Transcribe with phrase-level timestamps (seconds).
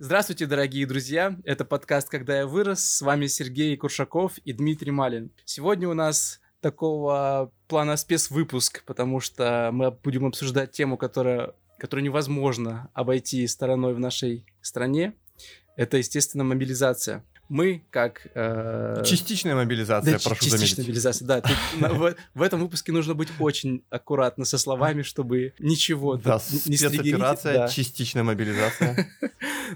[0.00, 1.36] Здравствуйте, дорогие друзья!
[1.42, 2.84] Это подкаст «Когда я вырос».
[2.84, 5.32] С вами Сергей Куршаков и Дмитрий Малин.
[5.44, 12.88] Сегодня у нас такого плана спецвыпуск, потому что мы будем обсуждать тему, которая, которую невозможно
[12.94, 15.14] обойти стороной в нашей стране.
[15.74, 18.26] Это, естественно, мобилизация мы как...
[18.34, 19.02] Э...
[19.04, 20.78] Частичная мобилизация, да, прошу частичная заметить.
[20.78, 21.40] мобилизация, да.
[21.40, 26.76] Тут, в, в этом выпуске нужно быть очень аккуратно со словами, чтобы ничего да, не
[26.76, 27.68] спецоперация, да.
[27.68, 29.08] частичная мобилизация.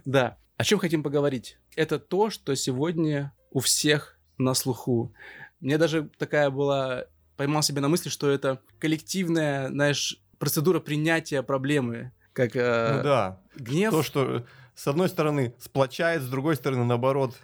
[0.07, 0.39] Да.
[0.57, 1.59] О чем хотим поговорить?
[1.77, 5.13] Это то, что сегодня у всех на слуху.
[5.61, 7.05] Мне даже такая была...
[7.37, 12.13] Поймал себя на мысли, что это коллективная, знаешь, процедура принятия проблемы.
[12.33, 13.41] Как, э, ну да.
[13.57, 13.91] Гнев.
[13.91, 17.35] То, что с одной стороны сплочает, с другой стороны, наоборот,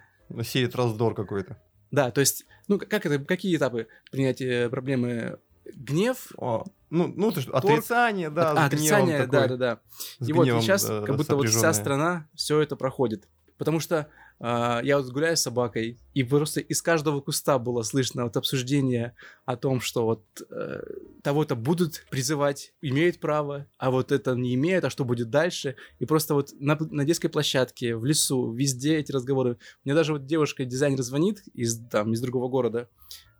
[0.42, 1.56] сеет раздор какой-то.
[1.90, 5.38] Да, то есть, ну, как это, какие этапы принятия проблемы?
[5.74, 6.32] Гнев?
[6.38, 9.78] О, ну, ну, ты что, отрицание, да, а, отрицание, да, да, да.
[10.26, 13.28] И вот сейчас как будто вот вся страна все это проходит.
[13.58, 14.08] Потому что
[14.40, 19.56] я вот гуляю с собакой, и просто из каждого куста было слышно вот обсуждение о
[19.56, 24.90] том, что вот uh, того-то будут призывать, имеют право, а вот это не имеют, а
[24.90, 25.74] что будет дальше.
[25.98, 29.58] И просто вот на, на детской площадке, в лесу, везде эти разговоры.
[29.84, 32.88] Мне даже вот девушка, дизайнер звонит из, там, из другого города,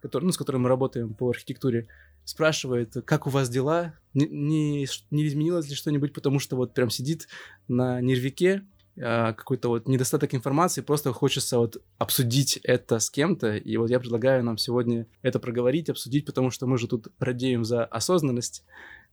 [0.03, 1.87] который, ну, с которым мы работаем по архитектуре,
[2.25, 6.91] спрашивает, как у вас дела, не, не, не изменилось ли что-нибудь, потому что вот прям
[6.91, 7.29] сидит
[7.69, 13.77] на нервике, а, какой-то вот недостаток информации, просто хочется вот обсудить это с кем-то, и
[13.77, 17.85] вот я предлагаю нам сегодня это проговорить, обсудить, потому что мы же тут радеем за
[17.85, 18.65] осознанность,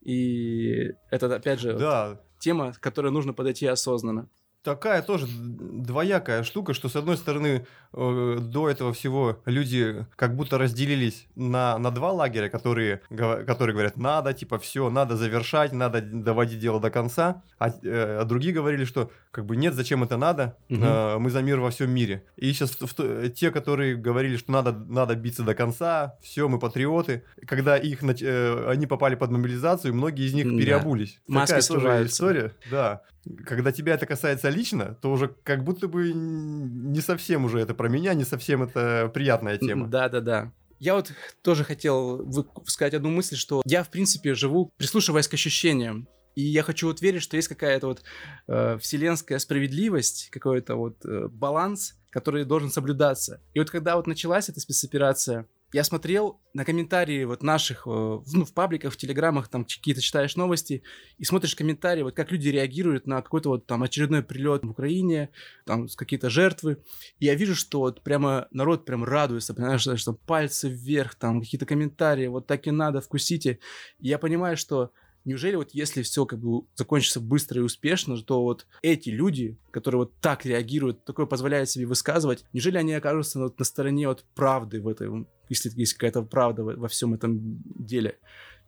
[0.02, 2.10] и это, опять же, да.
[2.10, 4.30] вот тема, к которой нужно подойти осознанно
[4.66, 10.58] такая тоже двоякая штука, что с одной стороны э, до этого всего люди как будто
[10.58, 16.60] разделились на, на два лагеря, которые, которые говорят, надо, типа, все, надо завершать, надо доводить
[16.60, 20.58] дело до конца, а, э, а другие говорили, что как бы нет, зачем это надо,
[20.70, 20.84] угу.
[20.84, 22.26] э, мы за мир во всем мире.
[22.36, 26.58] И сейчас в, в, те, которые говорили, что надо, надо биться до конца, все, мы
[26.58, 30.58] патриоты, когда их, э, они попали под мобилизацию, многие из них да.
[30.58, 31.22] переобулись.
[31.28, 33.04] Маски Такая тоже история, да
[33.46, 37.90] когда тебя это касается лично, то уже как будто бы не совсем уже это про
[37.90, 39.88] меня, не совсем это приятная тема.
[39.88, 40.52] Да-да-да.
[40.80, 42.30] Я вот тоже хотел
[42.66, 46.08] сказать одну мысль, что я, в принципе, живу, прислушиваясь к ощущениям.
[46.36, 48.04] И я хочу вот верить, что есть какая-то вот
[48.48, 53.42] э, вселенская справедливость, какой-то вот э, баланс, который должен соблюдаться.
[53.54, 58.46] И вот когда вот началась эта спецоперация, я смотрел на комментарии вот наших, э, ну,
[58.46, 60.84] в пабликах, в телеграмах, там какие-то читаешь новости,
[61.18, 65.32] и смотришь комментарии, вот как люди реагируют на какой-то вот там очередной прилет в Украине,
[65.66, 66.78] там какие-то жертвы,
[67.20, 71.66] и я вижу, что вот прямо народ прям радуется, понимаешь, что пальцы вверх, там какие-то
[71.66, 73.60] комментарии, вот так и надо, вкусите.
[74.00, 74.92] И я понимаю, что
[75.26, 80.00] Неужели вот если все как бы закончится быстро и успешно, то вот эти люди, которые
[80.00, 84.82] вот так реагируют, такое позволяют себе высказывать, неужели они окажутся вот на стороне вот правды
[84.82, 88.20] в этом, если есть какая-то правда во, во всем этом деле?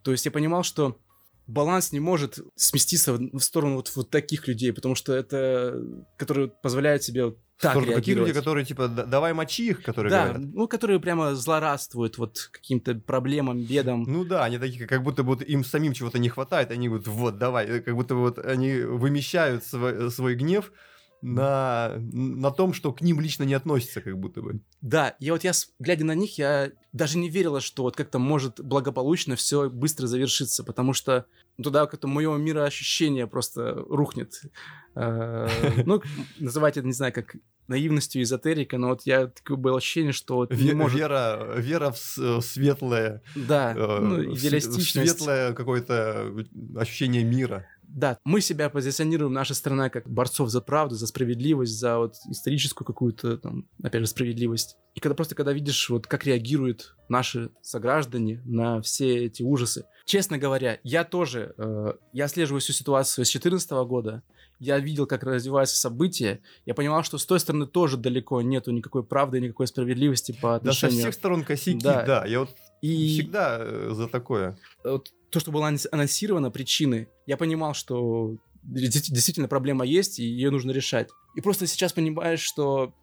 [0.02, 0.98] То есть я понимал, что
[1.46, 5.82] баланс не может сместиться в сторону вот, вот таких людей, потому что это,
[6.16, 10.28] которые позволяют себе вот так Сторону такие люди, которые типа давай мочи их, которые да,
[10.28, 10.48] говорят.
[10.54, 14.04] ну которые прямо злорадствуют вот каким-то проблемам, бедам.
[14.06, 17.38] Ну да, они такие, как будто вот им самим чего-то не хватает, они вот вот
[17.38, 20.72] давай, как будто вот они вымещают свой, свой гнев
[21.22, 24.60] на, на том, что к ним лично не относится, как будто бы.
[24.80, 28.60] Да, и вот я, глядя на них, я даже не верила, что вот как-то может
[28.60, 31.26] благополучно все быстро завершиться, потому что
[31.62, 34.42] туда как-то мое мироощущение просто рухнет.
[34.94, 35.48] Э,
[35.86, 36.02] ну,
[36.38, 37.36] называть это, не знаю, как
[37.68, 40.98] наивностью эзотерика, но вот я такое было ощущение, что вот не может...
[40.98, 43.22] Вера, вера в светлое.
[43.36, 45.10] Да, э, ну, идеалистичность.
[45.10, 46.32] Светлое какое-то
[46.76, 47.66] ощущение мира.
[47.88, 52.86] Да, мы себя позиционируем, наша страна, как борцов за правду, за справедливость, за вот историческую
[52.86, 54.76] какую-то, там, опять же, справедливость.
[54.94, 59.86] И когда просто, когда видишь, вот как реагируют наши сограждане на все эти ужасы.
[60.04, 64.22] Честно говоря, я тоже, э, я отслеживаю всю ситуацию с 2014 года,
[64.58, 69.04] я видел, как развиваются события, я понимал, что с той стороны тоже далеко нету никакой
[69.04, 70.96] правды, никакой справедливости по отношению...
[70.96, 72.04] Да, со всех сторон косяки, да.
[72.04, 72.26] да.
[72.26, 72.50] Я вот
[72.80, 73.08] и...
[73.14, 74.58] всегда э, за такое.
[74.84, 80.70] Вот то, что было анонсировано, причины, я понимал, что действительно проблема есть, и ее нужно
[80.70, 81.08] решать.
[81.34, 82.94] И просто сейчас понимаешь, что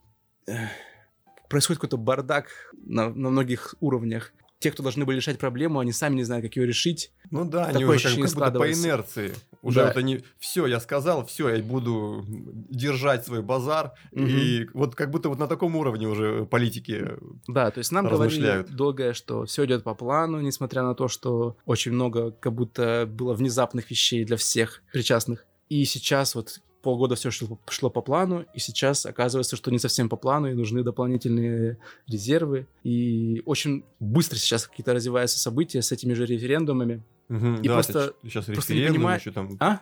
[1.50, 4.34] происходит какой-то бардак на, на многих уровнях
[4.66, 7.12] те, кто должны были решать проблему, они сами не знают, как ее решить.
[7.30, 9.36] Ну да, Такое они уже как, как будто по инерции.
[9.62, 9.86] Уже да.
[9.86, 13.92] вот они, все, я сказал, все, я буду держать свой базар.
[14.12, 14.26] Угу.
[14.26, 17.12] И вот как будто вот на таком уровне уже политики
[17.48, 21.58] Да, то есть нам говорили долгое, что все идет по плану, несмотря на то, что
[21.68, 25.46] очень много как будто было внезапных вещей для всех причастных.
[25.70, 30.08] И сейчас вот полгода все шло, шло по плану, и сейчас оказывается, что не совсем
[30.08, 31.78] по плану, и нужны дополнительные
[32.08, 32.68] резервы.
[32.84, 37.04] И очень быстро сейчас какие-то развиваются события с этими же референдумами.
[37.28, 39.80] Мгм, И да, просто- сейчас просто не референдум понимаю- еще там, А?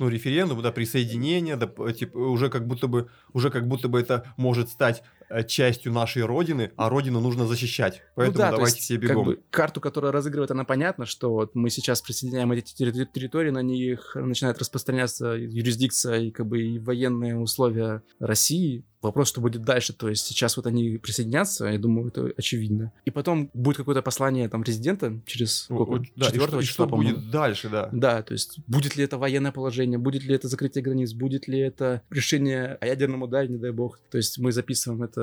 [0.00, 4.24] ну референдум, да, присоединение, да, типа уже как будто бы, уже как будто бы это
[4.36, 5.02] может стать
[5.46, 9.24] частью нашей родины, а родину нужно защищать, поэтому ну да, давайте есть, все как бегом.
[9.24, 13.62] бы, карту, которая разыгрывает, она понятна, что вот мы сейчас присоединяем эти терри- территории, на
[13.62, 18.84] них начинает распространяться юрисдикция и как бы и военные условия России.
[19.02, 19.94] Вопрос, что будет дальше.
[19.94, 22.92] То есть сейчас вот они присоединятся, я думаю, это очевидно.
[23.06, 26.04] И потом будет какое-то послание там президента через сколько?
[26.16, 27.88] да, и 4 что, числа, что будет дальше, да.
[27.92, 31.58] Да, то есть будет ли это военное положение, будет ли это закрытие границ, будет ли
[31.58, 33.98] это решение о ядерном ударе, не дай бог.
[34.10, 35.19] То есть мы записываем это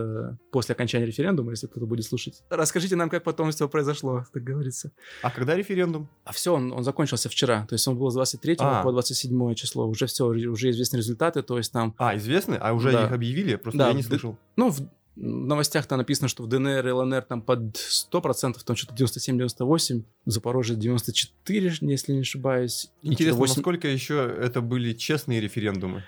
[0.52, 2.44] после окончания референдума, если кто-то будет слушать.
[2.50, 4.92] Расскажите нам, как потом все произошло, так говорится.
[5.22, 6.10] А когда референдум?
[6.26, 7.66] А все, он, он закончился вчера.
[7.68, 8.84] То есть он был с 23 А.
[8.84, 9.88] по 27 число.
[9.88, 11.42] Уже все, уже известны результаты.
[11.44, 12.56] То есть там, А, известны?
[12.56, 13.06] А уже Да.
[13.06, 13.56] их объявили?
[13.56, 14.38] Просто Да, я не д- слышал.
[14.56, 14.80] ну, в
[15.20, 20.76] новостях там написано, что в ДНР и ЛНР там под 100%, там что-то 97-98, Запорожье
[20.76, 22.92] 94, если не ошибаюсь.
[23.02, 26.04] Интересно, что-то 8 насколько еще это были честные референдумы?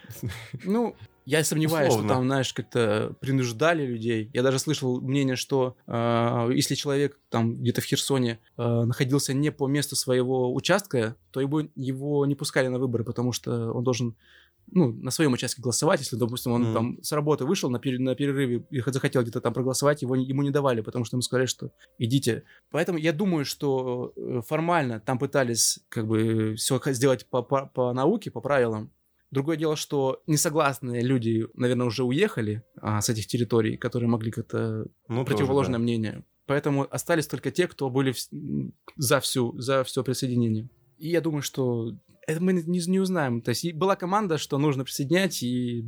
[0.63, 0.95] Ну,
[1.25, 2.09] я сомневаюсь, Условно.
[2.09, 4.29] что там, знаешь, как-то принуждали людей.
[4.33, 9.51] Я даже слышал мнение, что э, если человек там где-то в Херсоне э, находился не
[9.51, 14.15] по месту своего участка, то его, его не пускали на выборы, потому что он должен
[14.71, 16.73] ну, на своем участке голосовать, если, допустим, он Мгм.
[16.73, 20.43] там с работы вышел на, пере- на перерыве и захотел где-то там проголосовать, его, ему
[20.43, 22.43] не давали, потому что ему сказали, что идите.
[22.71, 27.93] Поэтому я думаю, что э, формально там пытались как бы все сделать по, по, по
[27.93, 28.91] науке, по правилам.
[29.31, 34.87] Другое дело, что несогласные люди, наверное, уже уехали а, с этих территорий, которые могли как-то
[35.07, 36.23] Ну, противоположное тоже, мнение.
[36.47, 40.67] Поэтому остались только те, кто были м, за всю, за все присоединение.
[40.97, 41.93] И я думаю, что
[42.25, 43.41] это мы не, не узнаем.
[43.41, 45.85] То есть была команда, что нужно присоединять, и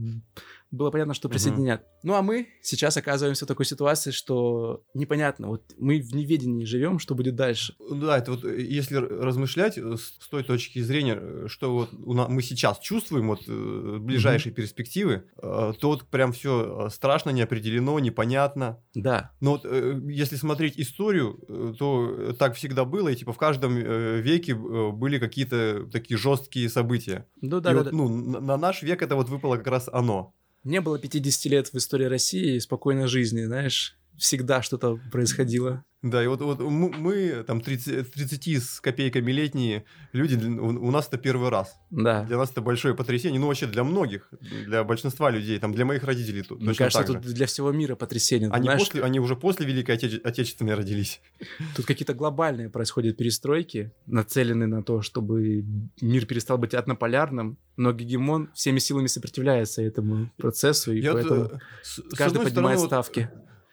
[0.72, 1.86] было понятно, что присоединят.
[2.04, 5.48] Ну а мы сейчас оказываемся в такой ситуации, что непонятно.
[5.48, 7.76] Вот мы в неведении живем, что будет дальше.
[7.90, 8.12] да.
[8.12, 12.42] Да, это вот э, если размышлять э, с той точки зрения, э, что вот мы
[12.42, 18.84] сейчас чувствуем вот ближайшие перспективы, э, то вот прям все страшно, не определено, непонятно.
[18.94, 19.66] Да, Но вот
[20.10, 26.18] если смотреть историю, то так всегда было, и типа в каждом веке были какие-то такие
[26.18, 27.28] жесткие события.
[27.42, 27.92] ну и да, да, вот, да.
[27.94, 28.10] ну,
[28.42, 30.34] на наш век это вот выпало как раз оно.
[30.64, 33.98] Не было 50 лет в истории России спокойной жизни, знаешь.
[34.18, 35.84] Всегда что-то происходило.
[36.04, 40.92] Да, и вот, вот мы, мы, там 30, 30 с копейками летние люди, у, у
[40.92, 41.76] нас это первый раз.
[41.92, 42.24] Да.
[42.24, 44.28] Для нас это большое потрясение, ну вообще для многих,
[44.66, 48.50] для большинства людей, там для моих родителей то- Мне кажется, тут для всего мира потрясение.
[48.50, 51.22] Они, знаешь, после, они уже после Великой Отече- Отечественной родились.
[51.76, 55.64] Тут какие-то глобальные происходят перестройки, нацеленные на то, чтобы
[56.02, 61.44] мир перестал быть однополярным, но гегемон всеми силами сопротивляется этому процессу, и Я вот, поэтому
[61.46, 63.30] э, каждый поднимает стороны, вот, ставки.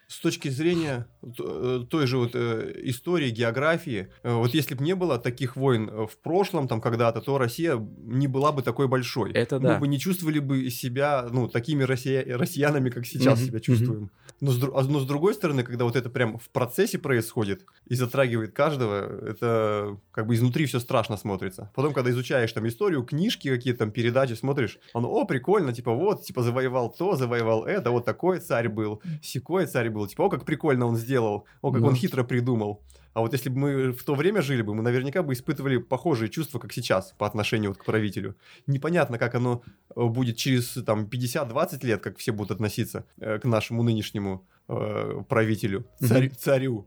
[0.09, 4.95] С точки зрения э, той же вот э, истории, географии, э, вот если бы не
[4.95, 9.33] было таких войн в прошлом, там когда-то, то Россия не была бы такой большой.
[9.33, 9.75] Это да.
[9.75, 14.11] Мы бы не чувствовали бы себя, ну, такими россия- россиянами, как сейчас Мгм, себя чувствуем.
[14.41, 17.95] Но с, а- но с другой стороны, когда вот это прям в процессе происходит и
[17.95, 21.71] затрагивает каждого, это как бы изнутри все страшно смотрится.
[21.75, 26.23] Потом, когда изучаешь там историю, книжки какие-то там, передачи смотришь, оно, о, прикольно, типа вот,
[26.25, 30.45] типа завоевал то, завоевал это, вот такой царь был, секой царь был, типа, о, как
[30.45, 31.89] прикольно он сделал, о, как Да.
[31.89, 32.83] он хитро придумал.
[33.15, 36.29] А вот если бы мы в то время жили бы, мы наверняка бы испытывали похожие
[36.29, 38.37] чувства, как сейчас, по отношению вот к правителю.
[38.67, 39.63] Непонятно, как оно
[39.97, 45.23] э, будет через там 50-20 лет, как все будут относиться э, к нашему нынешнему э,
[45.29, 46.87] правителю, царь- царю.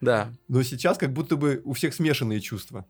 [0.00, 0.32] Да.
[0.46, 2.86] Но сейчас как будто бы у всех смешанные чувства.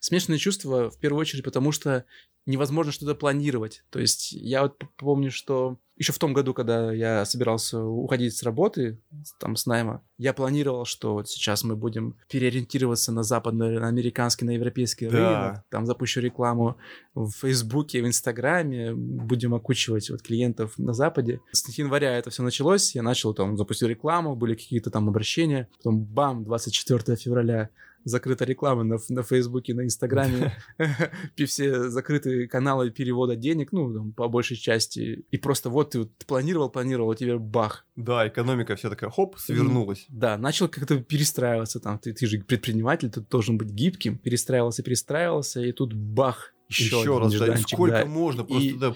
[0.00, 2.04] Смешанные чувства, в первую очередь, потому что
[2.44, 3.84] невозможно что-то планировать.
[3.90, 8.42] То есть я вот помню, что еще в том году, когда я собирался уходить с
[8.42, 8.98] работы,
[9.38, 14.44] там, с найма, я планировал, что вот сейчас мы будем переориентироваться на западный, на американский,
[14.44, 15.12] на европейский Да.
[15.16, 16.76] рынок, там запущу рекламу
[17.14, 21.40] в Фейсбуке, в Инстаграме, будем окучивать вот клиентов на Западе.
[21.52, 26.00] С января это все началось, я начал там, запустил рекламу, были какие-то там обращения, потом
[26.04, 27.70] бам, 24 февраля
[28.04, 30.52] закрыта реклама на, на Фейсбуке, на Инстаграме,
[31.46, 35.24] все закрытые каналы перевода денег, ну, по большей части.
[35.30, 37.86] И просто вот ты планировал, планировал, а тебе бах.
[37.96, 40.06] Да, экономика вся такая, хоп, свернулась.
[40.08, 41.98] Да, начал как-то перестраиваться там.
[41.98, 44.18] Ты, ты же предприниматель, ты должен быть гибким.
[44.18, 48.06] Перестраивался, перестраивался, и тут бах, еще, Еще, раз, да, сколько да.
[48.06, 48.94] можно, просто И- да,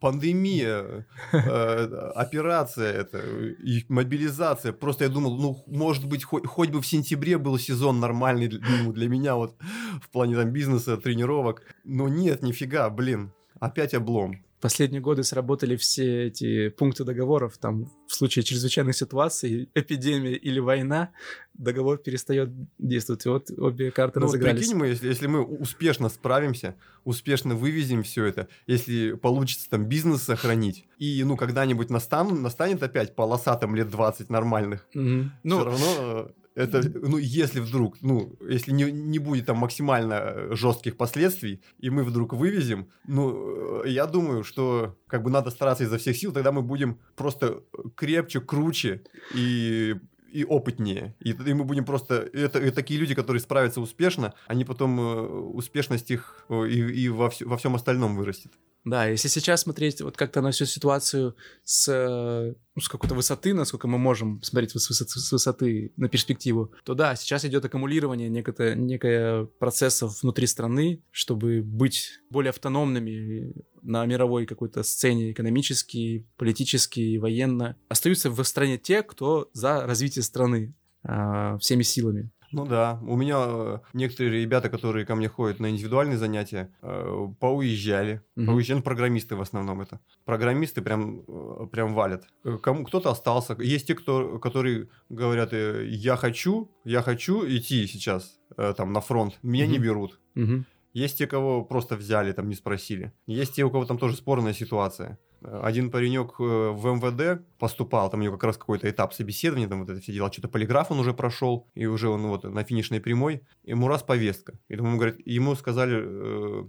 [0.00, 4.72] пандемия, э, операция это, и мобилизация.
[4.72, 8.60] Просто я думал, ну, может быть, хоть, хоть бы в сентябре был сезон нормальный для,
[8.82, 9.56] ну, для меня вот
[10.02, 11.62] в плане там бизнеса, тренировок.
[11.84, 18.14] Но нет, нифига, блин, опять облом последние годы сработали все эти пункты договоров, там в
[18.14, 21.10] случае чрезвычайных ситуаций, эпидемия или война,
[21.54, 23.26] договор перестает действовать.
[23.26, 24.60] И вот обе карты ну, разыгрались.
[24.60, 30.22] Прикинь, мы, если, если мы успешно справимся, успешно вывезем все это, если получится там бизнес
[30.22, 35.22] сохранить, и ну когда-нибудь настанут, настанет опять полоса там лет 20 нормальных, mm-hmm.
[35.22, 40.14] все ну, равно э, это, ну, если вдруг, ну, если не, не будет там максимально
[40.14, 45.50] э, жестких последствий, и мы вдруг вывезем, ну, э, я думаю, что как бы надо
[45.50, 47.62] стараться изо всех сил, тогда мы будем просто
[47.94, 49.02] крепче, круче
[49.34, 49.96] и
[50.32, 51.16] и опытнее.
[51.18, 52.14] И, и мы будем просто...
[52.32, 55.22] Это, это такие люди, которые справятся успешно, они потом э,
[55.54, 58.52] успешность их и, и во, вс- во всем остальном вырастет.
[58.84, 63.52] Да, если сейчас смотреть вот как-то на всю ситуацию с, э, ну, с какой-то высоты,
[63.52, 68.30] насколько мы можем смотреть с высоты, с высоты на перспективу, то да, сейчас идет аккумулирование
[68.30, 77.18] некое, некое процессов внутри страны, чтобы быть более автономными на мировой какой-то сцене экономически, политически,
[77.18, 77.76] военно.
[77.88, 82.30] Остаются в стране те, кто за развитие страны э, всеми силами.
[82.52, 87.28] Ну да, у меня э, некоторые ребята, которые ко мне ходят на индивидуальные занятия, э,
[87.38, 88.22] поуезжали.
[88.36, 88.46] Угу.
[88.46, 90.00] Поуезжали, ну, программисты в основном это.
[90.24, 92.24] Программисты прям, э, прям валят.
[92.62, 93.56] Кому, кто-то остался.
[93.60, 99.64] Есть те, кто, которые говорят, я хочу, я хочу идти сейчас там на фронт, меня
[99.64, 99.72] угу.
[99.72, 100.20] не берут.
[100.34, 100.64] Угу.
[100.92, 103.12] Есть те, кого просто взяли, там не спросили.
[103.26, 105.18] Есть те, у кого там тоже спорная ситуация.
[105.42, 109.80] Один паренек э, в МВД поступал, там у него как раз какой-то этап собеседования, там
[109.80, 113.00] вот это все дела, что-то полиграф он уже прошел, и уже он вот на финишной
[113.00, 114.58] прямой, ему раз повестка.
[114.68, 116.64] И ему, говорят, ему сказали э,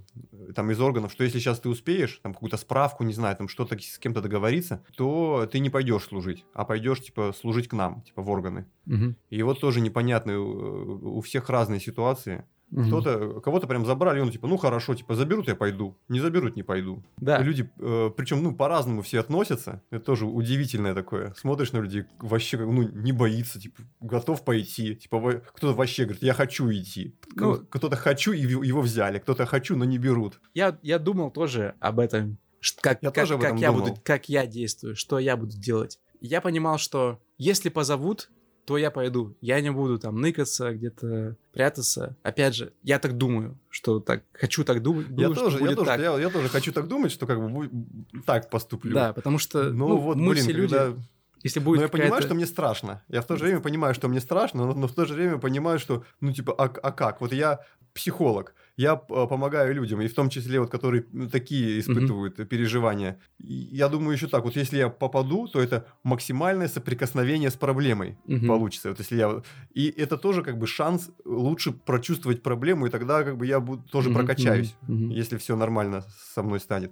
[0.56, 3.78] там из органов, что если сейчас ты успеешь, там какую-то справку, не знаю, там что-то
[3.78, 8.22] с кем-то договориться, то ты не пойдешь служить, а пойдешь, типа, служить к нам, типа,
[8.22, 8.66] в органы.
[8.88, 9.16] Угу.
[9.30, 12.46] И вот тоже непонятно, у всех разные ситуации.
[12.72, 12.84] Угу.
[12.86, 16.64] Кто-то, кого-то прям забрали, он типа, ну хорошо, типа заберут, я пойду, не заберут, не
[16.64, 17.04] пойду.
[17.18, 17.38] Да.
[17.38, 21.34] И люди, э, причем, ну по-разному все относятся, это тоже удивительное такое.
[21.36, 26.34] Смотришь на людей, вообще, ну не боится, типа готов пойти, типа кто-то вообще говорит, я
[26.34, 30.40] хочу идти, ну, кто-то хочу и его взяли, кто-то хочу, но не берут.
[30.54, 32.38] Я я думал тоже об этом,
[32.82, 35.58] как я как, тоже об этом как я буду, как я действую, что я буду
[35.58, 36.00] делать.
[36.22, 38.30] Я понимал, что если позовут,
[38.72, 39.36] то я пойду.
[39.42, 42.16] Я не буду там ныкаться, где-то прятаться.
[42.24, 45.08] Опять же, я так думаю, что так хочу так думать.
[45.10, 46.00] Я думаю, тоже, я тоже, так.
[46.00, 47.70] Я, я тоже хочу так думать, что как бы
[48.26, 48.94] так поступлю.
[48.94, 50.74] Да, потому что ну, ну вот, мы блин, все люди.
[50.74, 51.02] Когда...
[51.44, 53.04] Если будет но я понимаю, что мне страшно.
[53.10, 55.38] Я в то же время понимаю, что мне страшно, но, но в то же время
[55.38, 57.20] понимаю, что, ну, типа, а, а как?
[57.20, 57.60] Вот я
[57.94, 62.46] психолог я э, помогаю людям, и в том числе вот, которые такие испытывают mm-hmm.
[62.46, 63.20] переживания.
[63.40, 68.48] Я думаю еще так, вот если я попаду, то это максимальное соприкосновение с проблемой mm-hmm.
[68.48, 68.90] получится.
[68.90, 69.42] Вот если я...
[69.74, 73.84] И это тоже как бы шанс лучше прочувствовать проблему, и тогда как бы я буду,
[73.84, 74.14] тоже mm-hmm.
[74.14, 75.14] прокачаюсь, mm-hmm.
[75.14, 76.92] если все нормально со мной станет.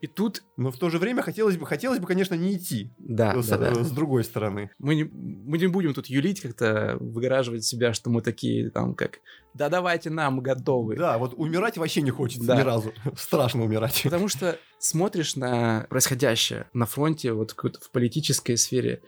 [0.00, 0.42] И тут...
[0.56, 2.92] Но в то же время хотелось бы, хотелось бы, конечно, не идти.
[2.98, 3.84] Да, с, да, да.
[3.84, 4.70] с другой стороны.
[4.78, 9.20] Мы не, мы не будем тут юлить, как-то выгораживать себя, что мы такие, там, как...
[9.54, 10.96] Да давайте нам, готовы.
[10.96, 12.56] Да, вот умирать вообще не хочется да.
[12.56, 12.92] ни разу.
[13.16, 14.00] Страшно умирать.
[14.04, 19.02] Потому что смотришь на происходящее на фронте, вот в политической сфере,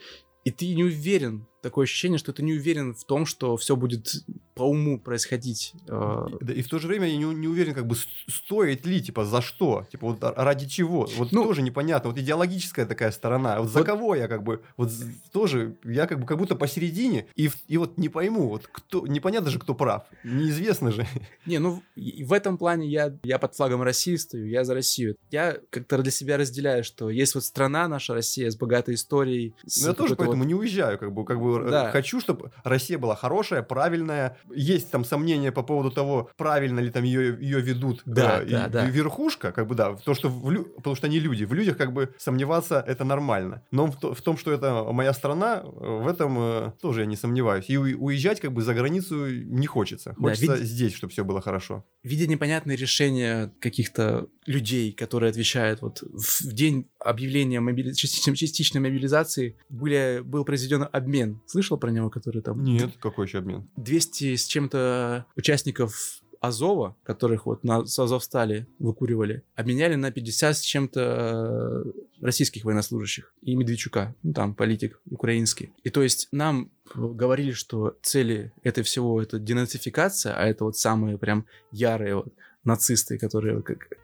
[0.44, 4.24] и ты не уверен, такое ощущение, что ты не уверен в том, что все будет
[4.54, 5.72] по уму происходить.
[5.88, 6.26] Э.
[6.40, 7.96] Да, и в то же время я не, не уверен, как бы
[8.28, 11.08] стоит ли, типа, за что, типа, вот ради чего.
[11.16, 12.10] Вот ну, тоже непонятно.
[12.10, 13.56] Вот идеологическая такая сторона.
[13.58, 14.90] Вот, вот за кого я как бы, вот
[15.32, 19.50] тоже, я как бы как будто посередине, и, и вот не пойму, вот кто, непонятно
[19.50, 20.04] же, кто прав.
[20.24, 21.06] Неизвестно же.
[21.46, 25.16] Не, ну, в этом плане я, я под флагом России стою, я за Россию.
[25.30, 29.54] Я как-то для себя разделяю, что есть вот страна наша Россия с богатой историей.
[29.80, 30.48] Ну, я тоже поэтому вот...
[30.48, 31.90] не уезжаю, как бы, как бы да.
[31.90, 34.36] хочу, чтобы Россия была хорошая, правильная.
[34.54, 38.68] Есть там сомнения по поводу того, правильно ли там ее, ее ведут да, э, да,
[38.68, 38.84] да.
[38.86, 41.44] верхушка, как бы да, то, что в, потому что они люди.
[41.44, 43.62] В людях как бы сомневаться это нормально.
[43.70, 47.66] Но в, в том, что это моя страна, в этом э, тоже я не сомневаюсь.
[47.68, 50.14] И уезжать как бы за границу не хочется.
[50.14, 50.66] Хочется да, вид...
[50.66, 51.84] здесь, чтобы все было хорошо.
[52.02, 57.92] Видя непонятные решения каких-то людей, которые отвечают вот в день объявления мобили...
[57.92, 61.40] частичной мобилизации были, был произведен обмен.
[61.46, 62.62] Слышал про него, который там...
[62.62, 63.68] Нет, какой еще обмен?
[63.76, 70.60] 200 с чем-то участников Азова, которых вот на с Азовстали выкуривали, обменяли на 50 с
[70.60, 75.72] чем-то э, российских военнослужащих и Медведчука, ну там политик украинский.
[75.84, 81.16] И то есть нам говорили, что цели это всего это денацификация, а это вот самые
[81.16, 82.34] прям ярые вот
[82.64, 83.62] нацисты, которые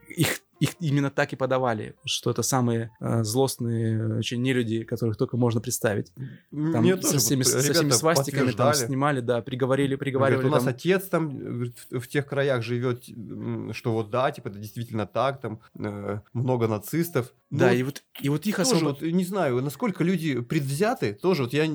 [0.09, 5.37] их их именно так и подавали, что это самые э, злостные очень нелюди, которых только
[5.37, 6.13] можно представить.
[6.15, 10.49] Там Мне со тоже всеми, со всеми свастиками там снимали, да, приговорили, приговаривали.
[10.49, 10.75] Говорит, у нас там.
[10.75, 13.05] отец там в в тех краях живет,
[13.73, 17.33] что вот да, типа это действительно так, там э, много нацистов.
[17.51, 18.89] Да, Ну, и вот, и вот их тоже особо...
[18.91, 21.67] вот, не знаю, насколько люди предвзяты, тоже вот я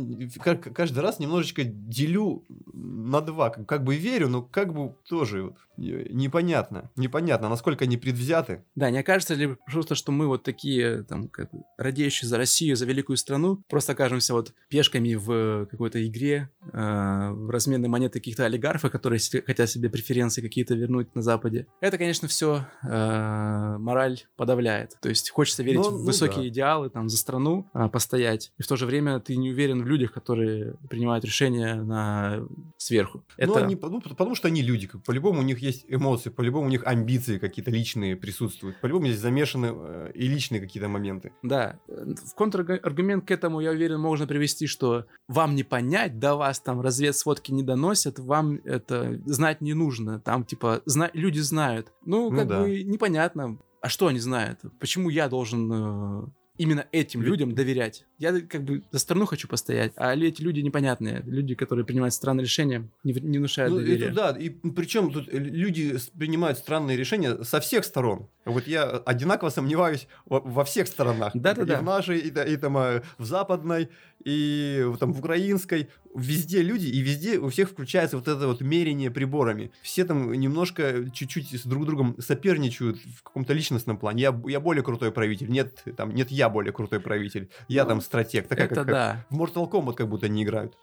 [0.43, 6.91] каждый раз немножечко делю на два, как, бы верю, но как бы тоже э, непонятно,
[6.95, 8.63] непонятно, насколько они предвзяты.
[8.75, 12.85] Да, не окажется ли просто, что мы вот такие, там, как радеющие за Россию, за
[12.85, 18.91] великую страну, просто окажемся вот пешками в какой-то игре, э, в разменной монеты каких-то олигархов,
[18.91, 21.67] которые хотят себе преференции какие-то вернуть на Западе.
[21.81, 24.97] Это, конечно, все мораль подавляет.
[25.01, 26.47] То есть хочется верить Ну, в ну высокие да.
[26.47, 29.87] идеалы, там, за страну а, постоять, и в то же время ты не уверен в
[29.87, 32.45] людях, которые принимают решения на
[32.77, 33.23] сверху.
[33.37, 33.65] Но Это...
[33.65, 37.37] они, ну, потому что они люди, по-любому у них есть эмоции, по-любому у них амбиции
[37.37, 41.31] какие-то личные присутствуют, по-любому здесь замешаны э, и личные какие-то моменты.
[41.43, 46.59] Да, в контраргумент к этому, я уверен, можно привести, что вам не понять, до вас
[46.59, 50.19] там разведсводки не доносят, вам это знать не нужно.
[50.19, 51.91] Там, типа, зна- люди знают.
[52.05, 52.61] Ну, Ну как да.
[52.61, 53.57] бы непонятно.
[53.81, 54.59] А что они знают?
[54.79, 56.25] Почему я должен э,
[56.57, 58.05] именно этим Лю- людям доверять?
[58.19, 61.21] Я как бы за страну хочу постоять, а эти люди непонятные.
[61.25, 64.05] Люди, которые принимают странные решения, не, не внушают Ну, доверия.
[64.07, 68.27] это да, и причем тут э, люди принимают странные решения со всех сторон.
[68.45, 71.31] Вот я одинаково сомневаюсь во, во всех сторонах.
[71.33, 71.75] Да-да-да.
[71.75, 73.89] И в нашей, и, та- и там э, в западной,
[74.25, 75.89] и там в украинской.
[76.15, 79.71] Везде люди, и везде у всех включается вот это вот мерение приборами.
[79.81, 84.23] Все там немножко, чуть-чуть с друг другом соперничают в каком-то личностном плане.
[84.23, 85.49] Я, я более крутой правитель.
[85.49, 87.49] Нет, там, нет, я более крутой правитель.
[87.67, 88.47] Я Ну, там стратег.
[88.47, 90.77] Такая, это как, как да, в Mortal Kombat как будто не играют.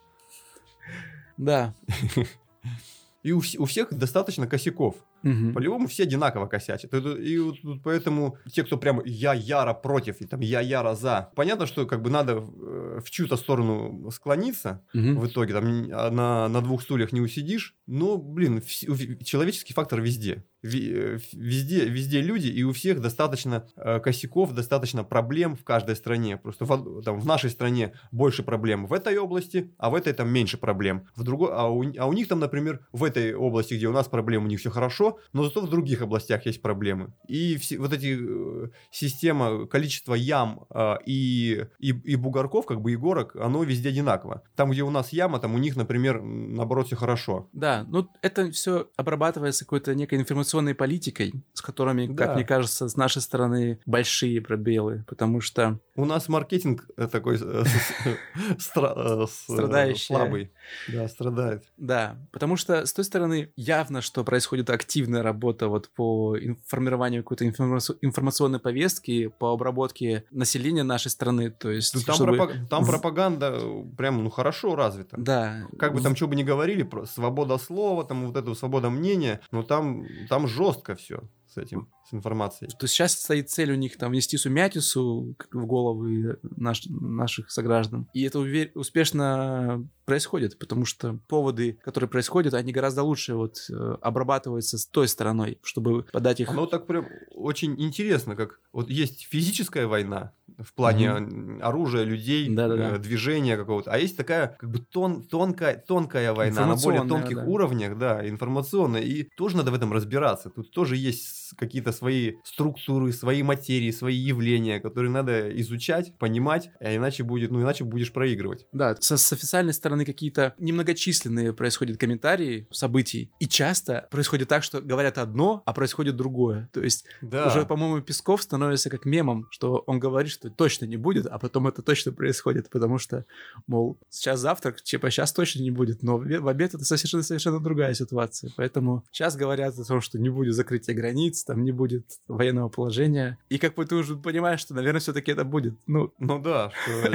[1.37, 1.73] да.
[3.23, 4.95] И у, у всех достаточно косяков.
[5.23, 5.53] Мгм.
[5.53, 6.93] По-любому все одинаково косячат.
[6.93, 11.29] И тут поэтому те, кто прямо я яро против, и там я яро за.
[11.35, 14.83] Понятно, что как бы надо э, в чью-то сторону склониться.
[14.93, 15.19] Мгм.
[15.19, 17.75] В итоге там а на, на двух стульях не усидишь.
[17.87, 20.43] Но, блин, у- человеческий фактор везде.
[20.63, 26.37] Э, Везде, везде люди, и у всех достаточно э, косяков, достаточно проблем в каждой стране.
[26.37, 30.29] Просто в, там, в нашей стране больше проблем в этой области, а в этой там
[30.29, 31.07] меньше проблем.
[31.15, 34.07] В другой, а, у, а у них там, например, в этой области, где у нас
[34.07, 37.13] проблем, у них все хорошо, но зато в других областях есть проблемы.
[37.27, 42.91] И все, вот эти э, система, количество ям э, и, и, и бугорков, как бы
[42.91, 44.43] и горок, оно везде одинаково.
[44.55, 47.49] Там, где у нас яма, там у них, например, наоборот, все хорошо.
[47.53, 52.25] Да, ну это все обрабатывается какой-то некой информационной политикой, с которыми, Да.
[52.25, 57.37] как мне кажется, с нашей стороны большие пробелы, потому что У нас маркетинг э, такой
[57.41, 60.05] э, э, Страдающий.
[60.05, 60.51] слабый.
[60.87, 61.63] Да, страдает.
[61.77, 67.45] Да, потому что с той стороны явно, что происходит активная работа вот по формированию какой-то
[67.45, 72.83] информаци- информационной повестки, по обработке населения нашей страны, то есть Ну, Там, чтобы- пропаг- там
[72.85, 73.59] в- пропаганда
[73.97, 75.17] прям ну хорошо развита.
[75.19, 75.67] Да.
[75.77, 79.41] Как бы там что бы ни говорили, про свобода слова, там вот эта свобода мнения,
[79.51, 81.21] но там, там жестко все
[81.51, 82.69] с этим, с информацией.
[82.71, 88.07] То есть сейчас стоит цель у них там внести сумятицу в головы наш- наших сограждан.
[88.13, 93.95] И это уве- успешно происходит, потому что поводы, которые происходят, они гораздо лучше вот э,
[94.01, 96.49] обрабатываются с той стороной, чтобы подать их...
[96.49, 102.53] Оно так прям очень интересно, как вот есть физическая война в плане м, оружия, людей,
[102.53, 102.95] Да-да-да.
[102.95, 107.37] э, движения какого-то, а есть такая как бы тон, тонкая, тонкая война на более тонких
[107.37, 107.43] да.
[107.45, 110.49] уровнях, да, информационная, и тоже надо в этом разбираться.
[110.49, 116.95] Тут тоже есть какие-то свои структуры, свои материи, свои явления, которые надо изучать, понимать, а
[116.95, 118.67] иначе будет, ну иначе будешь проигрывать.
[118.71, 124.81] Да, со- с официальной стороны какие-то немногочисленные происходят комментарии событий, и часто происходит так, что
[124.81, 126.69] говорят одно, а происходит другое.
[126.73, 127.47] То есть Да.
[127.47, 131.67] уже, по-моему, Песков становится как мемом, что он говорит, что точно не будет, а потом
[131.67, 133.25] это точно происходит, потому что,
[133.67, 137.23] мол, сейчас завтрак, типа сейчас точно не будет, но в обе- в обед это совершенно,
[137.23, 138.51] совершенно другая ситуация.
[138.57, 143.37] Поэтому сейчас говорят о том, что не будет закрытия границ, там не будет военного положения.
[143.49, 145.73] И как бы ты уже понимаешь, что, наверное, все-таки это будет.
[145.87, 147.09] Ну, Ну да, что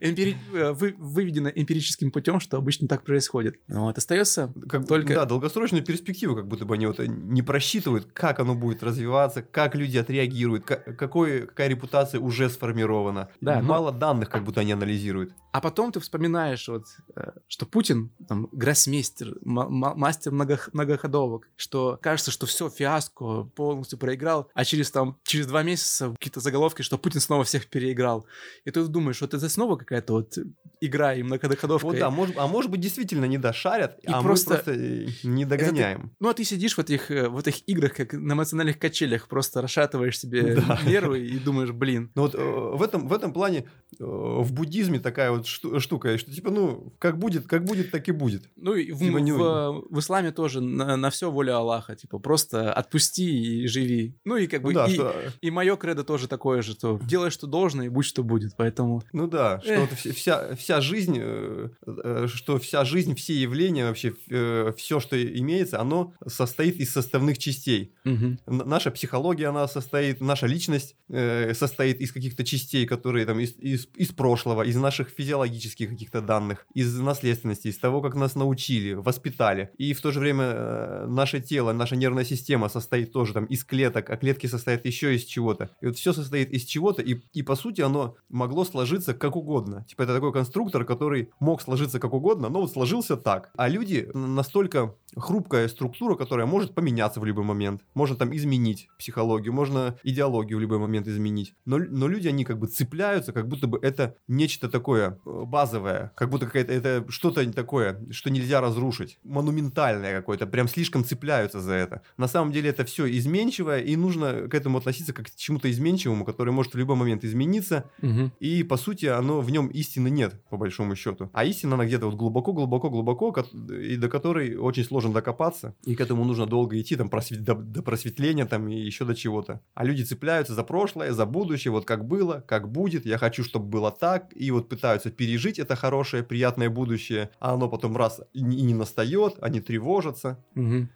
[0.00, 3.56] эмпири- э, вы- выведено эмпирическим путем, что обычно так происходит.
[3.68, 8.40] Вот, остается как, Только- да, долгосрочную перспективу, как будто бы они вот не просчитывают, как
[8.40, 13.28] оно будет развиваться, как люди отреагируют, ка- какой, какая репутация уже сформирована.
[13.40, 15.32] Да, ну- Мало данных, как будто они анализируют.
[15.52, 22.30] А потом ты вспоминаешь, вот, э, что Путин, там, гроссмейстер, мастер много, многоходовок, что кажется,
[22.30, 27.20] что все, фиаско, полностью проиграл, а через там, через два месяца какие-то заголовки, что Путин
[27.20, 28.26] снова всех переиграл.
[28.64, 30.38] И ты думаешь, вот это снова какая-то вот
[30.80, 31.84] игра и многоходовка.
[31.84, 35.06] Вот да, может, а может быть действительно не дошарят, и а просто, мы просто э,
[35.22, 36.08] не догоняем.
[36.08, 39.28] Ты, ну а ты сидишь в этих, э, в этих играх, как на эмоциональных качелях,
[39.28, 40.80] просто расшатываешь себе да.
[40.86, 42.10] нервы и думаешь, блин.
[42.14, 46.50] Ну вот в этом, в этом плане в буддизме такая вот вот штука, что типа,
[46.50, 48.48] ну, как будет, как будет, так и будет.
[48.56, 52.18] Ну, и в, типа, в, в, в исламе тоже на, на все воля Аллаха, типа,
[52.18, 54.14] просто отпусти и живи.
[54.24, 55.14] Ну, и как бы, ну, да, и, что...
[55.40, 59.02] и мое кредо тоже такое же, то делай, что должно, и будь, что будет, поэтому...
[59.12, 64.14] Ну да, что вот вся, вся жизнь, э, э, что вся жизнь, все явления, вообще
[64.30, 67.92] э, все, что имеется, оно состоит из составных частей.
[68.04, 68.64] Угу.
[68.64, 74.08] Наша психология, она состоит, наша личность состоит из каких-то частей, которые там из, из, из
[74.12, 79.70] прошлого, из наших физиологических физиологических каких-то данных, из наследственности, из того, как нас научили, воспитали.
[79.78, 83.64] И в то же время э, наше тело, наша нервная система состоит тоже там из
[83.64, 85.70] клеток, а клетки состоят еще из чего-то.
[85.80, 89.84] И вот все состоит из чего-то, и, и по сути оно могло сложиться как угодно.
[89.88, 93.50] Типа это такой конструктор, который мог сложиться как угодно, но вот сложился так.
[93.56, 97.82] А люди настолько хрупкая структура, которая может поменяться в любой момент.
[97.94, 101.54] Можно там изменить психологию, можно идеологию в любой момент изменить.
[101.64, 106.30] Но, но люди, они как бы цепляются, как будто бы это нечто такое базовое, как
[106.30, 109.18] будто какое-то это что-то такое, что нельзя разрушить.
[109.22, 112.02] Монументальное какое-то, прям слишком цепляются за это.
[112.16, 116.24] На самом деле это все изменчивое, и нужно к этому относиться как к чему-то изменчивому,
[116.24, 117.90] который может в любой момент измениться.
[118.02, 118.32] Угу.
[118.40, 121.30] И по сути оно в нем истины нет, по большому счету.
[121.32, 123.34] А истина она где-то вот глубоко-глубоко-глубоко,
[123.70, 127.42] и до которой очень сложно сложно докопаться, и к этому нужно долго идти, там, просвет...
[127.42, 129.60] до, до просветления, там, и еще до чего-то.
[129.74, 133.66] А люди цепляются за прошлое, за будущее, вот как было, как будет, я хочу, чтобы
[133.66, 138.42] было так, и вот пытаются пережить это хорошее, приятное будущее, а оно потом раз и
[138.42, 140.44] не настает, они тревожатся.
[140.54, 140.88] Угу.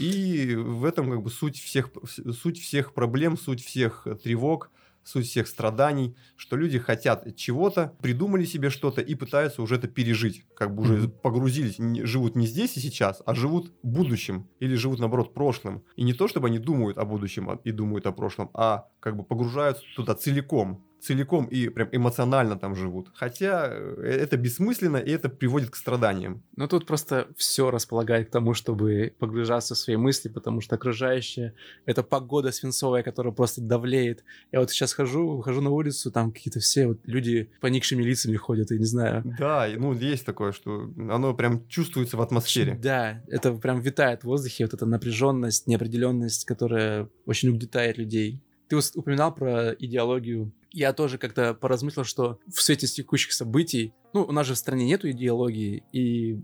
[0.00, 4.70] И в этом как бы суть всех, суть всех проблем, суть всех тревог–
[5.04, 10.44] суть всех страданий, что люди хотят чего-то, придумали себе что-то и пытаются уже это пережить,
[10.54, 15.34] как бы уже погрузились, живут не здесь и сейчас, а живут будущим или живут наоборот
[15.34, 15.82] прошлым.
[15.96, 19.16] И не то, чтобы они думают о будущем а, и думают о прошлом, а как
[19.16, 23.10] бы погружаются туда целиком целиком и прям эмоционально там живут.
[23.14, 26.42] Хотя э, это бессмысленно, и это приводит к страданиям.
[26.56, 31.54] Но тут просто все располагает к тому, чтобы погружаться в свои мысли, потому что окружающее—
[31.86, 34.24] это погода свинцовая, которая просто давлеет.
[34.52, 38.70] Я вот сейчас хожу, хожу на улицу, там какие-то все вот люди поникшими лицами ходят,
[38.70, 39.22] и не знаю.
[39.38, 42.78] Да, ну есть такое, что оно прям чувствуется в атмосфере.
[42.80, 48.40] Да, это прям витает в воздухе, вот эта напряженность, неопределенность, которая очень угнетает людей.
[48.80, 54.32] Ты упоминал про идеологию я тоже как-то поразмыслил, что в свете текущих событий, ну, у
[54.32, 56.40] нас же в стране нету идеологии, и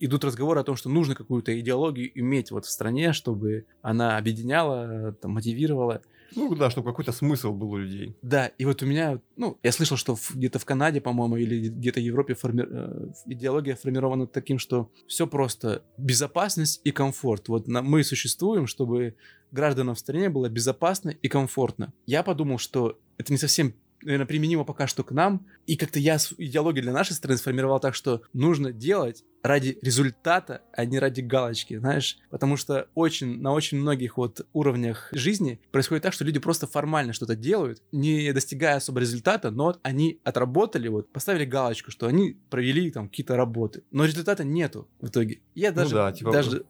[0.00, 5.12] идут разговоры о том, что нужно какую-то идеологию иметь вот в стране, чтобы она объединяла,
[5.12, 6.02] там, мотивировала.
[6.36, 8.16] Ну да, чтобы какой-то смысл был у людей.
[8.22, 12.00] Да, и вот у меня, ну, я слышал, что где-то в Канаде, по-моему, или где-то
[12.00, 12.64] в Европе форми...
[12.66, 17.48] Э, идеология формирована таким, что все просто безопасность и комфорт.
[17.48, 17.82] Вот на...
[17.82, 19.16] мы существуем, чтобы
[19.50, 21.92] гражданам в стране было безопасно и комфортно.
[22.06, 25.46] Я подумал, что это не совсем наверное, применимо пока что к нам.
[25.66, 30.86] И как-то я идеологию для нашей страны сформировал так, что нужно делать ради результата, а
[30.86, 32.16] не ради галочки, знаешь?
[32.30, 37.12] Потому что очень, на очень многих вот уровнях жизни происходит так, что люди просто формально
[37.12, 42.90] что-то делают, не достигая особо результата, но они отработали, вот, поставили галочку, что они провели
[42.90, 43.82] там какие-то работы.
[43.90, 45.40] Но результата нету в итоге.
[45.54, 45.90] Я ну даже...
[45.90, 46.64] Ну да, типа даже...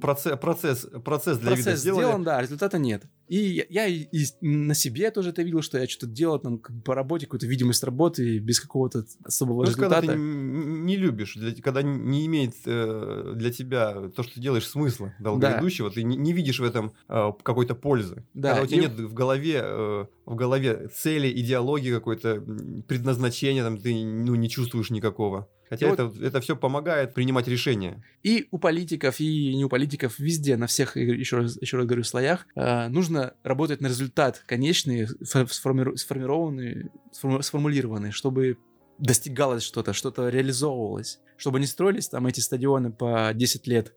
[0.00, 3.02] процесс, процесс, процесс для процесс вида сделан, да, результата нет.
[3.26, 6.94] И я, и, и на себе тоже это видел, что я что-то делал там по
[6.94, 9.94] работе, какую-то видимость работы без какого-то особого ну, результата.
[9.94, 14.68] когда ты не любишь, для, когда не имеет э, для тебя то, что ты делаешь,
[14.68, 15.94] смысла долгоидущего, да.
[15.94, 18.24] ты не, не видишь в этом э, какой-то пользы.
[18.34, 18.80] Да, когда у тебя и...
[18.82, 22.40] нет в голове, э, в голове цели, идеологии какой-то,
[22.86, 25.48] предназначения, там, ты ну, не чувствуешь никакого.
[25.68, 25.98] Хотя вот.
[25.98, 28.04] это, это все помогает принимать решения.
[28.22, 32.04] И у политиков, и не у политиков, везде, на всех, еще раз, еще раз говорю,
[32.04, 38.58] слоях, э, нужно работать на результат конечный, сформи- сформированный, сформулированный, чтобы
[38.98, 43.92] достигалось что-то, что-то реализовывалось, чтобы не строились там эти стадионы по 10 лет,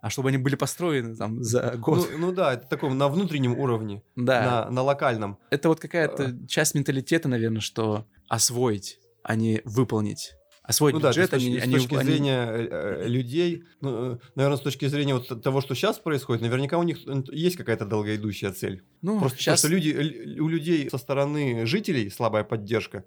[0.00, 2.08] а чтобы они были построены там за год.
[2.12, 4.66] Ну, ну да, это таком на внутреннем уровне, да.
[4.66, 5.38] на, на локальном.
[5.50, 11.08] Это вот какая-то часть менталитета, наверное, что освоить, а не выполнить А свой Ну да,
[11.08, 11.58] бюджет есть они...
[11.58, 15.60] с они- точки они- зрения э, э, людей, ну, наверное, с точки зрения вот того,
[15.60, 16.98] что сейчас происходит, наверняка у них
[17.32, 18.84] есть какая-то долгоидущая цель.
[19.02, 19.62] Ну, Просто сейчас...
[19.62, 23.04] потому что люди, у людей со стороны жителей слабая поддержка,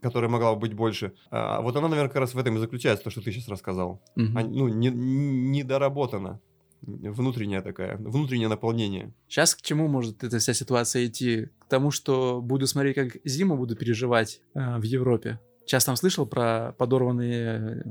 [0.00, 1.12] которая могла бы быть больше.
[1.30, 4.00] А вот она, наверное, как раз в этом и заключается, то, что ты сейчас рассказал.
[4.16, 4.38] Мгм.
[4.38, 6.40] А, ну, не, недоработана.
[6.82, 9.14] Внутренняя такая, внутреннее наполнение.
[9.28, 11.48] Сейчас к чему может эта вся ситуация идти?
[11.60, 15.38] К тому, что буду смотреть, как зиму буду переживать э, в Европе.
[15.64, 17.82] Сейчас там слышал про подорванные э,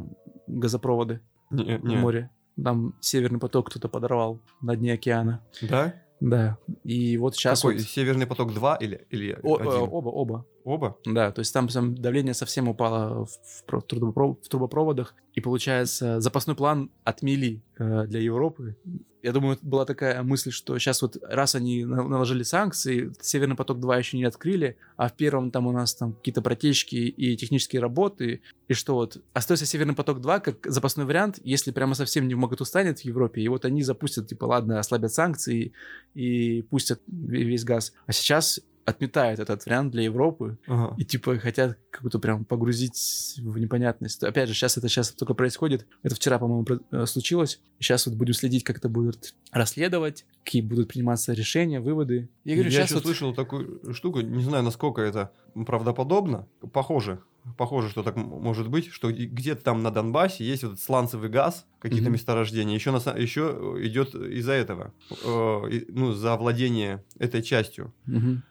[0.48, 1.22] газопроводы
[1.52, 1.96] Не, в не.
[1.96, 2.32] море.
[2.62, 5.42] Там Северный поток кто-то подорвал на дне океана.
[5.62, 5.94] Да?
[6.20, 6.58] Да.
[6.84, 7.62] И вот сейчас...
[7.62, 7.80] Какой?
[7.80, 9.90] Северный поток 2 или, или О- э, один?
[9.90, 10.46] оба, оба.
[10.64, 10.98] Оба?
[11.06, 15.42] Да, то есть там, там давление совсем упало в, в про- трубопро- в трубопроводах, и
[15.42, 18.76] получается запасной план отмели э, для Европы.
[19.24, 23.98] Я думаю, была такая мысль, что сейчас вот раз они на- наложили санкции, Северный поток-2
[24.00, 28.42] еще не открыли, а в первом там у нас там какие-то протечки и технические работы,
[28.68, 32.66] и что вот остается Северный поток-2 как запасной вариант, если прямо совсем не в моготу
[32.66, 35.74] станет в Европе, и вот они запустят, типа, ладно, ослабят санкции
[36.14, 37.94] и пустят ве- весь газ.
[38.08, 40.96] А сейчас отметают этот вариант для Европы, Ага.
[40.98, 44.24] и типа хотят как-то прям погрузить в непонятность.
[44.24, 45.86] Опять же, сейчас это сейчас только происходит.
[46.04, 47.60] Это вчера, по-моему, про- э, случилось.
[47.80, 52.30] Сейчас вот будем следить, как это будут расследовать, какие будут приниматься решения, выводы.
[52.44, 53.04] Я говорю, Я сейчас еще вот...
[53.04, 55.32] слышал такую штуку, не знаю, насколько это
[55.66, 56.48] правдоподобно.
[56.74, 57.20] Похоже,
[57.58, 61.66] похоже, что так может быть, что где-то там на Донбассе есть вот этот сланцевый газ,
[61.80, 62.14] какие-то Мгм.
[62.14, 62.76] месторождения.
[62.76, 67.94] Еще, на, еще идет из-за этого, э, ну, за владение этой частью.
[68.06, 68.44] Мгм.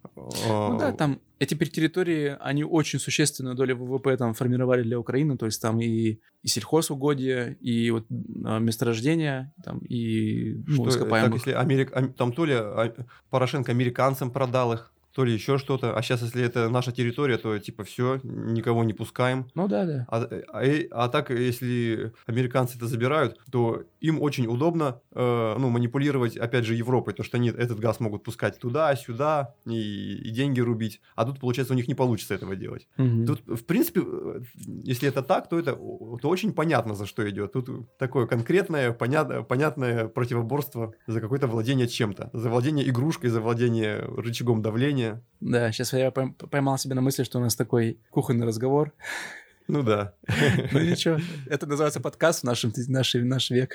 [0.70, 5.36] Ну да, Э, там эти территории, они очень существенную долю ВВП там формировали для Украины,
[5.38, 8.06] то есть там и, и сельхозугодия, и вот
[8.44, 11.34] а, месторождения, там и ну, что, э, так, ископаемых.
[11.34, 12.92] если Америк- ам- там то ли а,
[13.30, 15.96] Порошенко американцам продал их, то ли еще что-то.
[15.96, 19.46] А сейчас, если это наша территория, то типа все, никого не пускаем.
[19.54, 20.06] Ну да, да.
[20.08, 26.36] А, а, а так, если американцы это забирают, то им очень удобно э, ну, манипулировать,
[26.36, 30.60] опять же, Европой, то что они этот газ могут пускать туда, сюда и, и деньги
[30.60, 31.00] рубить.
[31.16, 32.88] А тут, получается, у них не получится этого делать.
[32.96, 33.26] Мгм.
[33.26, 34.40] Тут, в принципе, э,
[34.84, 37.52] если это так, то это то очень понятно, за что идет.
[37.52, 42.30] Тут такое конкретное, понятное, понятное противоборство за какое-то владение чем-то.
[42.32, 44.99] За владение игрушкой, за владение рычагом давления.
[45.40, 48.92] Да, сейчас я пойм- поймал себя на мысли, что у нас такой кухонный разговор.
[49.70, 50.14] Ну да,
[50.72, 53.74] Ну ничего, это называется подкаст в нашем, наш, наш век.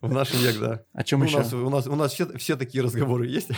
[0.00, 0.82] в наш век, да.
[0.92, 1.38] О чем Ну, у, еще?
[1.38, 3.48] нас, у нас, у нас все, все такие разговоры есть.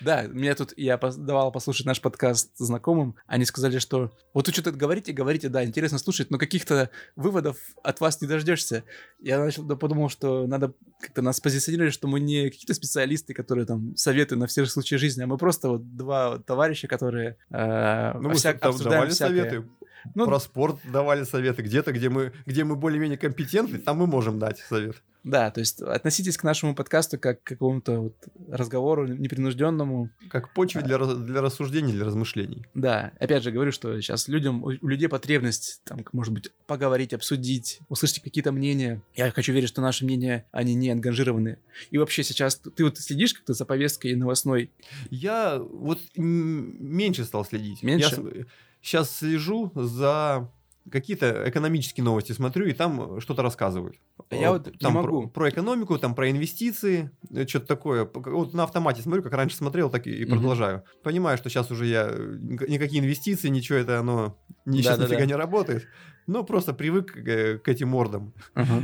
[0.00, 4.72] Да, мне тут, я давал послушать наш подкаст знакомым, они сказали, что вот вы что-то
[4.72, 8.84] говорите, говорите, да, интересно слушать, но каких-то выводов от вас не дождешься.
[9.20, 13.66] Я начал, да, подумал, что надо как-то нас позиционировать, что мы не какие-то специалисты, которые
[13.66, 18.28] там советы на все случаи жизни, а мы просто вот два товарища, которые э, Ну,
[18.30, 19.50] мы там обсуждаем давали всякое.
[19.50, 19.68] советы.
[20.14, 21.62] Ну, Про спорт давали советы.
[21.62, 24.96] Где-то, где мы, где мы более-менее компетентны, там мы можем дать совет.
[25.24, 28.16] Да, то есть относитесь к нашему подкасту как к какому-то вот
[28.48, 30.10] разговору непринужденному.
[30.28, 32.66] Как почве для, для рассуждений, для размышлений.
[32.74, 37.78] Да, опять же говорю, что сейчас людям, у людей потребность, там, может быть, поговорить, обсудить,
[37.88, 39.00] услышать какие-то мнения.
[39.14, 41.58] Я хочу верить, что наши мнения, они не ангажированы.
[41.90, 44.70] И вообще сейчас ты вот следишь как-то за повесткой новостной?
[45.10, 47.82] Я вот меньше стал следить.
[47.82, 48.46] Меньше?
[48.82, 50.50] Сейчас слежу за
[50.90, 53.94] какие-то экономические новости смотрю, и там что-то рассказывают.
[54.32, 55.28] Я Э, вот не там про- могу.
[55.28, 58.10] Про, экономику, там про инвестиции, э, что-то такое.
[58.12, 60.38] Вот на автомате смотрю, как раньше смотрел, так и, и Мгм.
[60.40, 60.82] продолжаю.
[61.04, 65.14] Понимаю, что сейчас уже я э, ник- никакие инвестиции, ничего это оно ни, сейчас Да-да-да.
[65.14, 65.86] нифига не работает.
[66.26, 68.32] Но просто привык к, к этим мордам.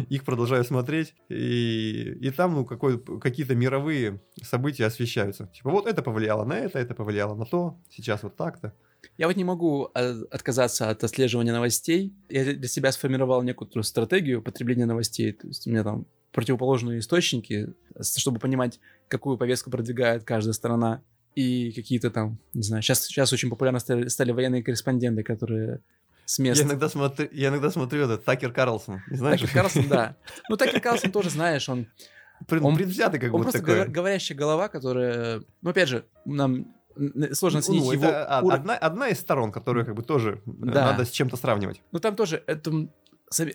[0.09, 5.47] Их продолжаю смотреть, и, и там ну, какой, какие-то мировые события освещаются.
[5.55, 8.73] Типа, вот это повлияло на это, это повлияло на то, сейчас вот так-то.
[9.17, 12.13] Я вот не могу а, отказаться от отслеживания новостей.
[12.29, 15.33] Я для себя сформировал некую стратегию потребления новостей.
[15.33, 21.03] То есть у меня там противоположные источники, чтобы понимать, какую повестку продвигает каждая сторона.
[21.35, 25.81] И какие-то там, не знаю, сейчас, сейчас очень популярны стали, стали военные корреспонденты, которые
[26.25, 26.61] с мест...
[26.61, 29.41] Я иногда, смотрю, я иногда смотрю этот Такер Карлсон, не знаешь?
[29.41, 30.17] Такер Карлсон, да.
[30.49, 31.87] Ну, Такер Карлсон тоже, знаешь, он,
[32.49, 33.75] Пред- он- предвзятый как он будто просто такой.
[33.77, 35.43] говоря- говорящая голова, которая...
[35.63, 36.75] Ну, опять же, нам
[37.33, 38.61] сложно Ну, оценить ну, его это уровень.
[38.61, 40.93] одна, одна из сторон, которую как бы тоже э, Да.
[40.93, 41.81] надо с чем-то сравнивать.
[41.93, 42.89] Ну, там тоже это,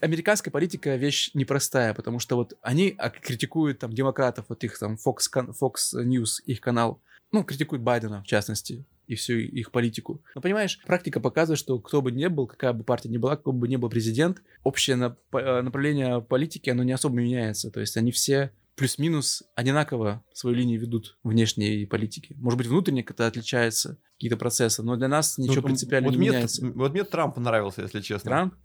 [0.01, 4.95] американская политика вещь непростая, потому что вот они а, критикуют там демократов, вот их там
[5.03, 5.29] Fox,
[5.59, 7.01] Fox News, их канал,
[7.31, 10.21] ну, критикуют Байдена, в частности, и всю их политику.
[10.35, 13.53] Но понимаешь, практика показывает, что кто бы ни был, какая бы партия ни была, какой
[13.53, 17.71] бы ни был президент, общее нап- э, направление политики, оно не особо меняется.
[17.71, 22.35] То есть они все плюс-минус одинаково свою линию ведут внешней политики.
[22.37, 26.17] Может быть, внутренне как-то отличается какие-то процессы, но для нас ничего Ну, принципиально вот не
[26.17, 26.65] мне, меняется.
[26.65, 28.29] Вот мне Трамп нравился, если честно.
[28.29, 28.55] Трамп?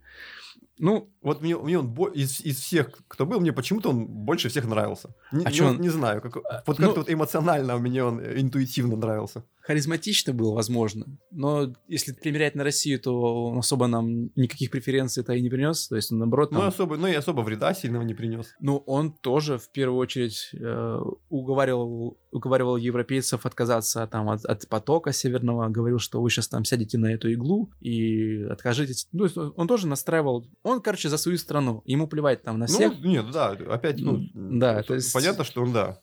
[0.81, 4.65] Ну, Вот мне, мне он из, из всех, кто был, мне почему-то он больше всех
[4.65, 5.13] нравился.
[5.33, 8.39] Не, А не- он- не знаю, как, вот ну- как-то вот эмоционально меня он э,
[8.39, 9.43] интуитивно нравился.
[9.61, 15.33] харизматично был, возможно, но если примерять на Россию, то он особо нам никаких преференций это
[15.33, 18.13] и не принес, то есть, наоборот, Ну, там- особо, ну и особо вреда сильного не
[18.15, 18.47] принес.
[18.61, 25.11] Ну, он тоже в первую очередь э, уговаривал, уговаривал европейцев отказаться там, от, от потока
[25.13, 29.07] северного, говорил, что вы сейчас там сядете на эту иглу и откажитесь.
[29.11, 32.93] Ну, он он тоже настраивал, он, короче, за свою страну, ему плевать там на всех.
[32.99, 35.99] Ну, нет, да, опять, ну, Да, то есть- понятно, что он, да,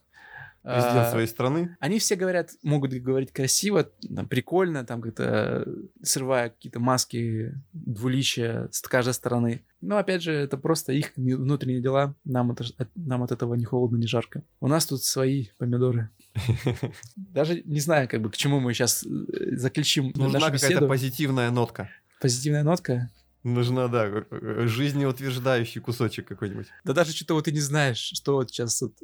[0.62, 1.76] президент А, своей страны.
[1.78, 5.64] Они все говорят, могут говорить красиво, там, прикольно, там как-то э,
[6.02, 9.62] срывая какие-то маски двуличия с каждой стороны.
[9.80, 12.16] Но опять же, это просто их внутренние дела.
[12.24, 14.42] Нам, это, от- нам от этого ни холодно, ни жарко.
[14.60, 16.10] У нас тут свои помидоры.
[17.16, 20.88] Даже не знаю, как бы, к чему мы сейчас заключим Нужна нашу какая-то беседу.
[20.88, 21.90] позитивная нотка.
[22.20, 23.10] Позитивная нотка.
[23.46, 26.66] Нужна, да, э, э, жизнеутверждающий кусочек какой-нибудь.
[26.84, 28.94] Да даже что-то вот ты не знаешь, что вот сейчас вот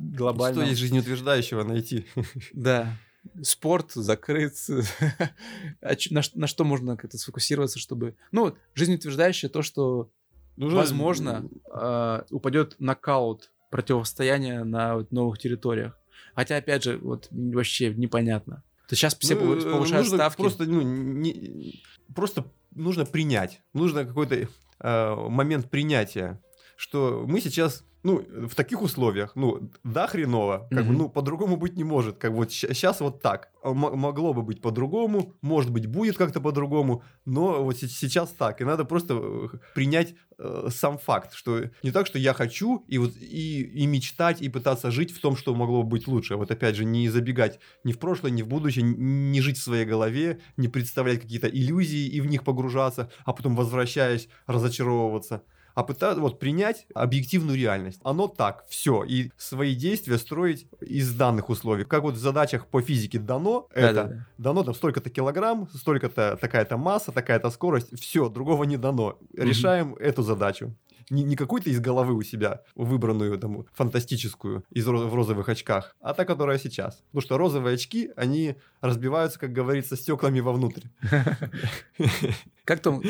[0.00, 0.62] глобально.
[0.62, 2.06] Что есть жизнеутверждающего найти?
[2.52, 2.96] Да.
[3.42, 4.54] Спорт закрыт.
[5.80, 8.16] А на, что можно как-то сфокусироваться, чтобы...
[8.32, 10.10] Ну, жизнеутверждающее то, что,
[10.56, 15.96] Нужно- возможно, а, упадет нокаут противостояния на вот новых территориях.
[16.34, 18.62] Хотя, опять же, вот вообще непонятно.
[18.88, 20.40] То сейчас все Ну, повы- э, повышают нужно ставки.
[20.40, 21.82] Просто, ну, не-
[22.14, 22.44] просто
[22.76, 23.62] нужно принять.
[23.72, 26.40] Нужно какой-то э, момент принятия,
[26.76, 30.98] что мы сейчас, ну, в таких условиях, ну, да, хреново, как бы, Мгм.
[30.98, 32.16] ну, по-другому быть не может.
[32.18, 33.48] Как вот сейчас вот так.
[33.64, 38.30] А м- могло бы быть по-другому, может быть, будет как-то по-другому, но вот се- сейчас
[38.30, 38.60] так.
[38.60, 42.98] И надо просто э, принять э, сам факт, что не так, что я хочу и
[42.98, 46.36] вот и, и мечтать, и пытаться жить в том, что могло бы быть лучше.
[46.36, 49.86] Вот опять же, не забегать ни в прошлое, ни в будущее, не жить в своей
[49.86, 55.42] голове, не представлять какие-то иллюзии и в них погружаться, а потом, возвращаясь, разочаровываться.
[55.76, 58.00] А пытаться вот принять объективную реальность.
[58.02, 59.04] Оно так, все.
[59.04, 61.84] И свои действия строить из данных условий.
[61.84, 64.26] Как вот в задачах по физике дано это, Да-да-да.
[64.38, 69.18] дано там столько-то килограмм, столько-то такая-то масса, такая-то скорость, все, другого не дано.
[69.36, 70.74] Решаем эту задачу.
[71.10, 76.14] Не, не какую-то из головы у себя выбранную там фантастическую из в розовых очках, а
[76.14, 77.02] та, которая сейчас.
[77.08, 80.82] Потому что розовые очки, они разбиваются, как говорится, стеклами вовнутрь.
[82.64, 83.00] Как там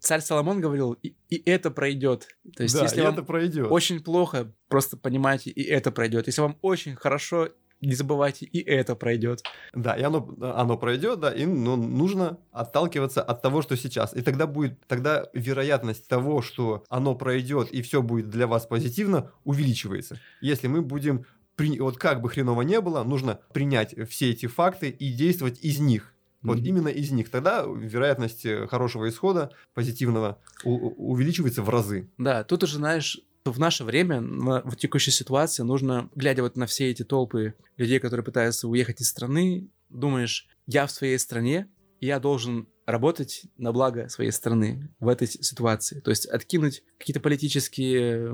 [0.00, 2.26] царь Соломон говорил, и, и это пройдет.
[2.56, 3.70] То есть, да, если вам это пройдет.
[3.70, 6.26] очень плохо, просто понимайте, и это пройдет.
[6.26, 9.42] Если вам очень хорошо, не забывайте, и это пройдет.
[9.74, 14.14] Да, и оно, оно пройдет, да, и ну, нужно отталкиваться от того, что сейчас.
[14.16, 19.30] И тогда будет, тогда вероятность того, что оно пройдет и все будет для вас позитивно,
[19.44, 20.18] увеличивается.
[20.40, 24.88] Если мы будем, при- вот как бы хреново не было, нужно принять все эти факты
[24.88, 26.12] и действовать из них.
[26.42, 26.66] Вот Мгм.
[26.66, 27.28] именно из них.
[27.30, 32.08] Тогда вероятность э, хорошего исхода, позитивного, увеличивается в разы.
[32.18, 33.20] Да, тут уже, знаешь,
[33.52, 37.98] в наше время, на- в текущей ситуации, нужно, глядя вот на все эти толпы людей,
[38.00, 41.68] которые пытаются уехать из страны, думаешь, я в своей стране,
[42.00, 45.98] и я должен работать на благо своей страны в этой ситуации.
[46.00, 48.32] То есть откинуть какие-то политические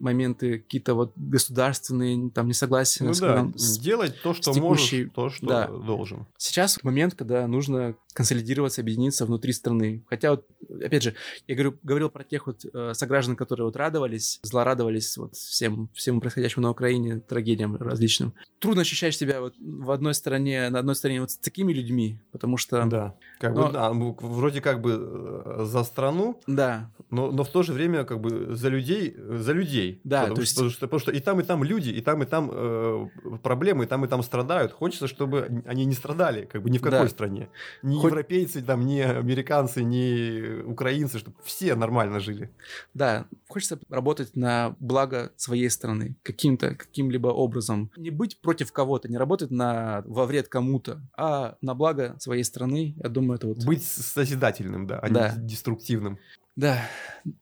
[0.00, 3.04] моменты, какие-то вот государственные там несогласия.
[3.04, 5.66] Ну с- да, там, с- делать то, что текущей- можешь, то, что да.
[5.68, 6.26] должен.
[6.38, 10.02] Сейчас момент, когда нужно консолидироваться, объединиться внутри страны.
[10.08, 10.46] Хотя вот,
[10.82, 11.14] опять же,
[11.46, 16.20] я говорю, говорил про тех вот э, сограждан, которые вот радовались, злорадовались вот всем, всем
[16.20, 18.32] происходящему на Украине, трагедиям различным.
[18.60, 22.56] Трудно ощущать себя вот в одной стороне, на одной стороне вот с такими людьми, потому
[22.56, 22.84] что...
[22.86, 23.16] Да.
[23.40, 24.92] Как Но- бы, да, вроде как бы
[25.46, 29.36] э, за страну, Да, но, но в то же время как бы за людей, э,
[29.38, 30.00] за людей.
[30.04, 32.22] Да, потому, то что, потому, что, потому что и там, и там люди, и там,
[32.22, 33.06] и там э,
[33.42, 34.72] проблемы, и там, и там страдают.
[34.72, 37.08] Хочется, чтобы они не страдали, как бы ни в какой Да.
[37.08, 37.48] стране.
[37.82, 42.50] Ни Хоть- европейцы, там, ни американцы, ни украинцы, чтобы все нормально жили.
[42.94, 47.90] да, хочется работать на благо своей страны каким-то, каким-либо образом.
[47.96, 52.94] Не быть против кого-то, не работать на, во вред кому-то, а на благо своей страны.
[53.02, 53.64] Я думаю, это вот...
[53.64, 55.34] Быть созидательным, да, а Да.
[55.36, 56.18] не деструктивным.
[56.56, 56.80] Да,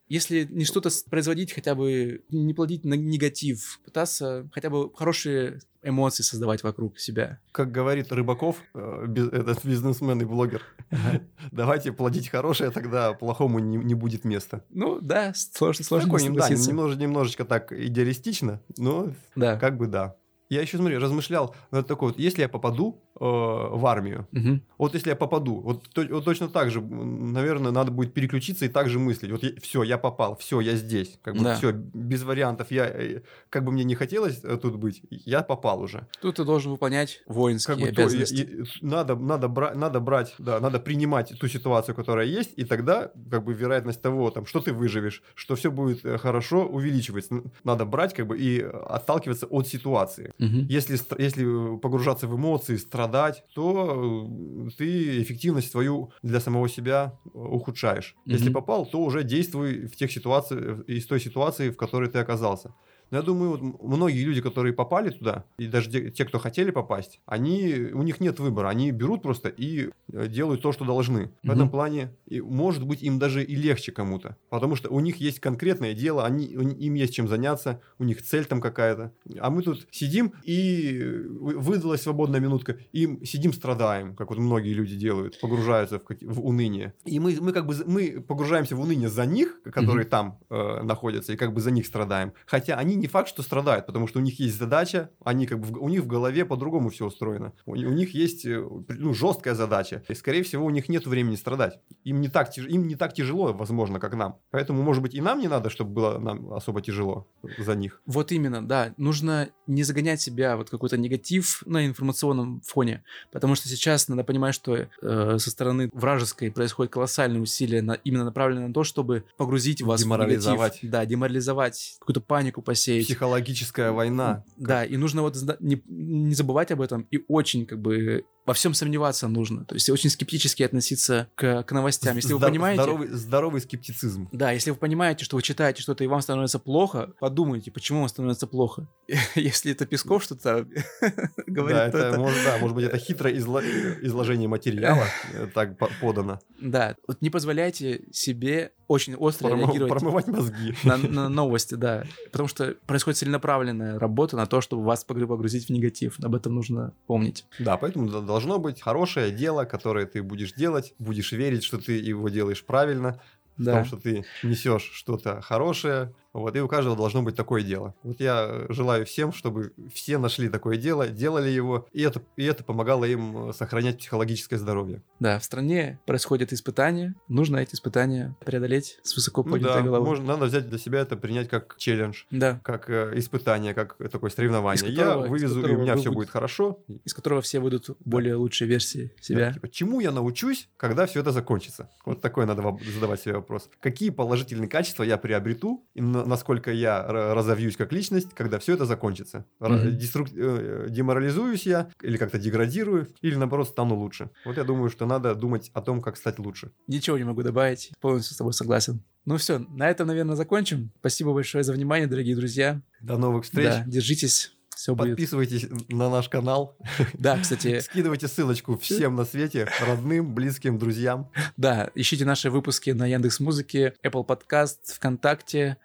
[0.08, 6.22] если не что-то производить, хотя бы не плодить на негатив, пытаться хотя бы хорошие эмоции
[6.22, 7.40] создавать вокруг себя.
[7.50, 10.62] Как говорит Рыбаков, э, этот бизнесмен и блогер,
[11.52, 14.64] давайте плодить хорошее, тогда плохому не, не будет места.
[14.70, 16.70] Ну да, сложно, сложно Такой, не да, согласиться.
[16.70, 19.58] немнож- немножечко так идеалистично, но Да.
[19.58, 20.16] как бы да.
[20.52, 24.62] Я еще, смотри, размышлял над такой вот, если я попаду э, в армию, Мгм.
[24.78, 28.68] вот если я попаду, вот, то- вот точно так же, наверное, надо будет переключиться и
[28.68, 29.30] так же мыслить.
[29.30, 31.18] Вот все, я попал, все, я здесь.
[31.22, 31.54] Как бы Да.
[31.54, 32.70] все, без вариантов.
[32.70, 36.06] Я, э, как бы мне не хотелось э, тут быть, я попал уже.
[36.20, 38.34] Тут ты должен выполнять воинские Как бы то, и- обязанности.
[38.34, 43.10] и надо, надо, бра- надо брать, да, надо принимать ту ситуацию, которая есть, и тогда
[43.30, 47.42] как бы вероятность того, там, что ты выживешь, что все будет э, хорошо, увеличивается.
[47.64, 50.32] Надо брать как бы и отталкиваться от ситуации.
[50.42, 50.68] Мгм.
[50.68, 57.30] Если, если погружаться в эмоции, страдать, то э, ты эффективность свою для самого себя э,
[57.38, 58.16] ухудшаешь.
[58.30, 58.50] Если Мгм.
[58.50, 62.74] попал, то уже действуй в тех ситуациях, из той ситуации, в которой ты оказался.
[63.12, 67.20] Но я думаю, вот многие люди, которые попали туда, и даже те, кто хотели попасть,
[67.26, 68.70] они, у них нет выбора.
[68.70, 71.30] Они берут просто и э, делают то, что должны.
[71.42, 74.36] В этом плане, и, может быть, им даже и легче кому-то.
[74.48, 78.46] Потому что у них есть конкретное дело, они, им есть чем заняться, у них цель
[78.46, 79.12] там какая-то.
[79.38, 84.38] А мы тут сидим, и э, вы- выдалась свободная минутка, и сидим, страдаем, как вот
[84.38, 86.94] многие люди делают, погружаются в, в уныние.
[87.04, 91.34] И мы, мы как бы мы погружаемся в уныние за них, которые там э, находятся,
[91.34, 92.32] и как бы за них страдаем.
[92.46, 95.66] Хотя они не факт, что страдают, потому что у них есть задача, они как бы
[95.66, 97.52] в- у них в голове по-другому все устроено.
[97.66, 101.36] У, у них есть э, ну, жесткая задача, и скорее всего у них нет времени
[101.36, 101.80] страдать.
[102.04, 104.36] Им не так им не так тяжело, возможно, как нам.
[104.50, 107.26] Поэтому, может быть, и нам не надо, чтобы было нам особо тяжело
[107.58, 108.00] за них.
[108.06, 108.94] Вот именно, да.
[108.96, 114.54] Нужно не загонять себя вот какой-то негатив на информационном фоне, потому что сейчас надо понимать,
[114.54, 119.82] что э, со стороны вражеской происходит колоссальные усилия, на, именно направленные на то, чтобы погрузить
[119.82, 120.72] вас Деморализовать.
[120.72, 120.90] в негатив.
[120.90, 122.91] Да, деморализовать, какую-то панику посеять.
[123.00, 124.44] Психологическая война.
[124.56, 128.74] Да, и нужно вот не, не забывать об этом и очень как бы во всем
[128.74, 129.64] сомневаться нужно.
[129.64, 132.16] То есть очень скептически относиться к, к новостям.
[132.16, 132.82] Если вы Здор- понимаете...
[132.82, 134.28] Здоровый, здоровый скептицизм.
[134.32, 138.08] Да, если вы понимаете, что вы читаете что-то и вам становится плохо, подумайте, почему вам
[138.08, 138.88] становится плохо.
[139.36, 140.66] Если это Песков что-то
[141.46, 143.62] говорит, да, то это, это- Может, да, может быть, это хитрое изло-
[144.02, 146.40] изложение материала э, так по- подано.
[146.60, 150.74] Да, вот не позволяйте себе очень остро Промо- реагировать Промывать мозги.
[150.84, 152.04] на, на новости, да.
[152.30, 156.16] Потому что происходит целенаправленная работа на то, чтобы вас погру- погрузить в негатив.
[156.22, 157.44] Об этом нужно помнить.
[157.58, 162.28] Да, поэтому должно быть хорошее дело, которое ты будешь делать, будешь верить, что ты его
[162.28, 163.20] делаешь правильно,
[163.56, 163.72] Да.
[163.72, 166.14] том, что ты несешь что-то хорошее.
[166.32, 167.94] Вот, и у каждого должно быть такое дело.
[168.02, 172.64] Вот я желаю всем, чтобы все нашли такое дело, делали его, и это, и это
[172.64, 175.02] помогало им э, сохранять психологическое здоровье.
[175.20, 177.14] Да, в стране происходят испытания.
[177.28, 180.08] Нужно эти испытания преодолеть с высоко Ну поднятой да, головой.
[180.08, 184.30] можно, надо взять для себя это, принять как челлендж, Да, как э, испытание, как такое
[184.30, 184.90] соревнование.
[184.90, 186.82] Я которого- из вывезу, и у меня все будет хорошо.
[187.04, 189.52] из которого все выйдут более лучшие версии Да, себя.
[189.52, 191.90] типа, чему я научусь, когда все это закончится?
[192.06, 192.62] Вот такой надо
[192.94, 193.68] задавать себе вопрос.
[193.80, 198.74] Какие положительные качества я приобрету, и на- насколько я ра- разовьюсь как личность, когда все
[198.74, 199.44] это закончится?
[199.60, 204.30] Деструк- э, Деморализуюсь я, или как-то деградирую, или наоборот стану лучше?
[204.44, 206.72] Вот я думаю, что надо думать о том, как стать лучше.
[206.86, 209.02] Ничего не могу добавить, полностью с тобой согласен.
[209.24, 210.90] Ну все, на этом, наверное, закончим.
[210.98, 212.80] Спасибо большое за внимание, дорогие друзья.
[213.00, 213.66] До новых встреч.
[213.68, 215.10] Да, держитесь, все будет.
[215.10, 216.76] Подписывайтесь на наш канал.
[217.14, 221.30] Да, кстати, Скидывайте ссылочку всем на свете, родным, близким, друзьям.
[221.56, 225.76] да, ищите наши выпуски на Яндекс Музыке, Apple Podcast, ВКонтакте.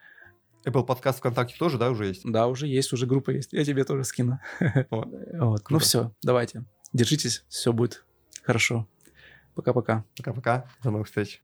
[0.68, 2.22] Apple подкаст ВКонтакте тоже, да, уже есть?
[2.26, 3.54] Да, уже есть, уже группа есть.
[3.54, 4.40] Я тебе тоже скину.
[4.90, 5.70] Вот.
[5.70, 6.66] Ну все, давайте.
[6.92, 8.04] Держитесь, все будет
[8.44, 8.88] хорошо.
[9.56, 10.04] Пока-пока.
[10.18, 10.70] Пока-пока.
[10.84, 11.42] До новых встреч.